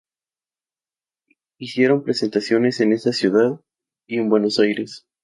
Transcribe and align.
Hicieron 1.59 2.01
presentaciones 2.01 2.79
en 2.79 2.91
esa 2.93 3.13
ciudad 3.13 3.61
y 4.07 4.17
en 4.17 4.29
Buenos 4.29 4.57
Aires. 4.57 5.05